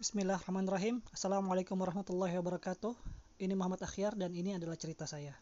Bismillahirrahmanirrahim. 0.00 1.04
Assalamualaikum 1.12 1.76
warahmatullahi 1.76 2.32
wabarakatuh. 2.40 2.96
Ini 3.36 3.52
Muhammad 3.52 3.84
Akhyar 3.84 4.16
dan 4.16 4.32
ini 4.32 4.56
adalah 4.56 4.72
cerita 4.72 5.04
saya. 5.04 5.36